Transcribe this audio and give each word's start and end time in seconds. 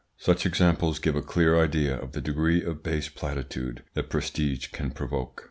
Such 0.17 0.47
examples 0.47 0.97
give 0.97 1.15
a 1.15 1.21
clear 1.21 1.61
idea 1.63 1.95
of 2.01 2.13
the 2.13 2.21
degree 2.21 2.63
of 2.63 2.81
base 2.81 3.07
platitude 3.07 3.83
that 3.93 4.09
prestige 4.09 4.69
can 4.69 4.89
provoke. 4.89 5.39